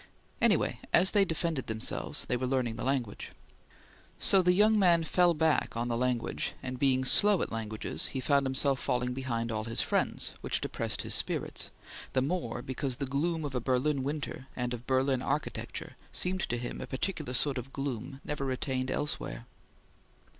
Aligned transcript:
Anyway, 0.41 0.79
as 0.91 1.11
they 1.11 1.23
defended 1.23 1.67
themselves, 1.67 2.25
they 2.25 2.35
were 2.35 2.47
learning 2.47 2.75
the 2.75 2.83
language. 2.83 3.31
So 4.17 4.41
the 4.41 4.51
young 4.51 4.79
man 4.79 5.03
fell 5.03 5.35
back 5.35 5.77
on 5.77 5.89
the 5.89 5.95
language, 5.95 6.53
and 6.63 6.79
being 6.79 7.05
slow 7.05 7.39
at 7.43 7.51
languages, 7.51 8.07
he 8.07 8.19
found 8.19 8.47
himself 8.47 8.79
falling 8.79 9.13
behind 9.13 9.51
all 9.51 9.65
his 9.65 9.83
friends, 9.83 10.33
which 10.41 10.59
depressed 10.59 11.03
his 11.03 11.13
spirits, 11.13 11.69
the 12.13 12.21
more 12.23 12.63
because 12.63 12.95
the 12.95 13.05
gloom 13.05 13.45
of 13.45 13.53
a 13.53 13.61
Berlin 13.61 14.01
winter 14.01 14.47
and 14.55 14.73
of 14.73 14.87
Berlin 14.87 15.21
architecture 15.21 15.95
seemed 16.11 16.41
to 16.49 16.57
him 16.57 16.81
a 16.81 16.87
particular 16.87 17.33
sort 17.35 17.59
of 17.59 17.71
gloom 17.71 18.21
never 18.23 18.49
attained 18.49 18.89
elsewhere. 18.89 19.45